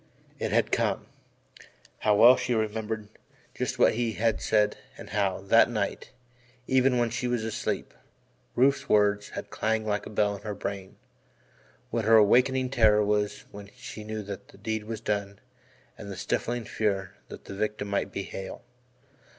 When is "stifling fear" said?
16.17-17.13